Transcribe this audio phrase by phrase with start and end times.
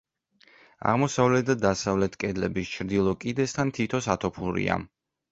[0.91, 4.79] აღმოსავლეთ და დასავლეთ კედლების ჩრდილო კიდესთან თითო სათოფურია.